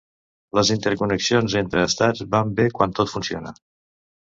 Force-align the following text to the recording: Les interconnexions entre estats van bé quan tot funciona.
Les 0.59 0.71
interconnexions 0.75 1.57
entre 1.61 1.85
estats 1.89 2.25
van 2.33 2.57
bé 2.63 2.67
quan 2.81 2.99
tot 3.03 3.15
funciona. 3.15 3.57